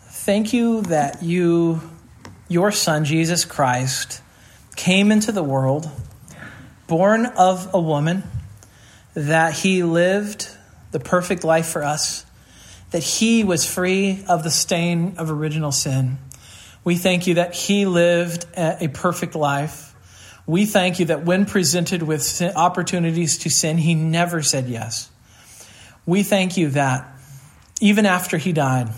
[0.09, 1.81] Thank you that you,
[2.49, 4.23] your Son, Jesus Christ,
[4.77, 5.91] came into the world,
[6.87, 8.23] born of a woman,
[9.15, 10.49] that he lived
[10.93, 12.25] the perfect life for us,
[12.93, 16.19] that he was free of the stain of original sin.
[16.85, 19.95] We thank you that he lived a perfect life.
[20.47, 25.11] We thank you that when presented with opportunities to sin, he never said yes.
[26.07, 27.09] We thank you that
[27.81, 28.91] even after he died,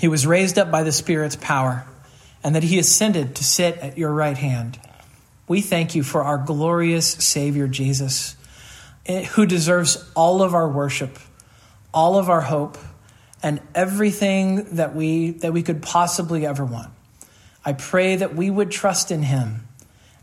[0.00, 1.86] he was raised up by the Spirit's power
[2.42, 4.78] and that he ascended to sit at your right hand.
[5.48, 8.36] We thank you for our glorious Savior Jesus,
[9.06, 11.18] eh, who deserves all of our worship,
[11.92, 12.78] all of our hope,
[13.42, 16.90] and everything that we, that we could possibly ever want.
[17.64, 19.67] I pray that we would trust in him.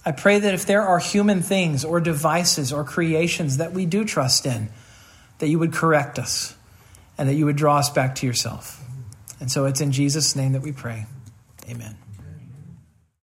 [0.05, 4.05] I pray that if there are human things or devices or creations that we do
[4.05, 4.69] trust in,
[5.39, 6.55] that you would correct us
[7.17, 8.83] and that you would draw us back to yourself.
[9.39, 11.07] And so it's in Jesus' name that we pray.
[11.69, 11.97] Amen.